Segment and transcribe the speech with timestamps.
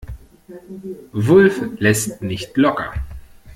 [1.13, 2.91] Wulff lässt nicht locker.